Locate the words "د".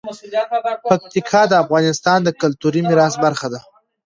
1.47-1.53, 2.23-2.29